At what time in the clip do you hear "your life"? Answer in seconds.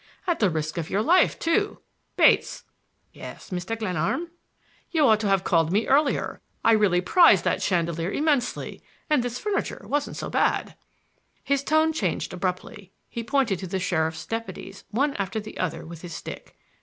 0.89-1.37